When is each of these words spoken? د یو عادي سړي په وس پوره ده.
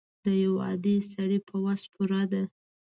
د 0.23 0.25
یو 0.43 0.53
عادي 0.65 0.95
سړي 1.13 1.39
په 1.47 1.55
وس 1.63 1.81
پوره 1.93 2.21
ده. 2.31 2.43